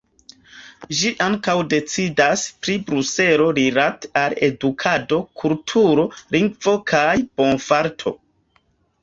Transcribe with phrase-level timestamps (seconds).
[0.99, 8.17] Ĝi ankaŭ decidas pri Bruselo rilate al edukado, kulturo, lingvo kaj bonfarto.